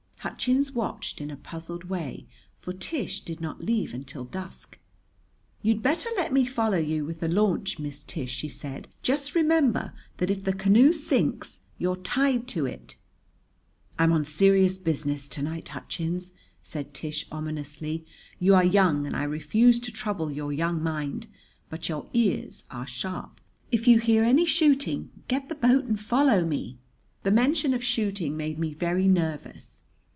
Hutchins 0.23 0.71
watched 0.73 1.19
in 1.19 1.31
a 1.31 1.35
puzzled 1.35 1.85
way, 1.85 2.27
for 2.53 2.73
Tish 2.73 3.21
did 3.21 3.41
not 3.41 3.63
leave 3.63 3.91
until 3.91 4.23
dusk. 4.23 4.77
"You'd 5.63 5.81
better 5.81 6.09
let 6.15 6.31
me 6.31 6.45
follow 6.45 6.77
you 6.77 7.05
with 7.05 7.21
the 7.21 7.27
launch, 7.27 7.79
Miss 7.79 8.03
Tish," 8.03 8.29
she 8.31 8.47
said. 8.47 8.87
"Just 9.01 9.33
remember 9.33 9.93
that 10.17 10.29
if 10.29 10.43
the 10.43 10.53
canoe 10.53 10.93
sinks 10.93 11.61
you're 11.79 11.95
tied 11.95 12.47
to 12.49 12.67
it." 12.67 12.97
"I'm 13.97 14.11
on 14.11 14.23
serious 14.23 14.77
business 14.77 15.27
to 15.29 15.41
night, 15.41 15.69
Hutchins," 15.69 16.33
Tish 16.63 17.23
said 17.25 17.29
ominously. 17.31 18.05
"You 18.37 18.53
are 18.53 18.63
young, 18.63 19.07
and 19.07 19.15
I 19.15 19.23
refuse 19.23 19.79
to 19.79 19.91
trouble 19.91 20.29
your 20.31 20.53
young 20.53 20.83
mind; 20.83 21.25
but 21.67 21.89
your 21.89 22.05
ears 22.13 22.65
are 22.69 22.85
sharp. 22.85 23.41
If 23.71 23.87
you 23.87 23.97
hear 23.97 24.23
any 24.23 24.45
shooting, 24.45 25.09
get 25.27 25.49
the 25.49 25.55
boat 25.55 25.85
and 25.85 25.99
follow 25.99 26.45
me." 26.45 26.77
The 27.23 27.31
mention 27.31 27.73
of 27.73 27.83
shooting 27.83 28.37
made 28.37 28.59
me 28.59 28.71
very 28.75 29.07
nervous. 29.07 29.81